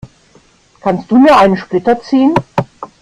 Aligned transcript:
Kannst 0.79 1.11
du 1.11 1.17
mir 1.19 1.37
einen 1.37 1.57
Splitter 1.57 2.01
ziehen? 2.01 2.33